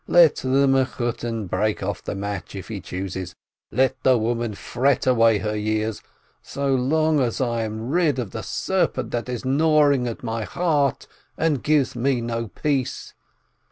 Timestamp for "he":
2.69-2.81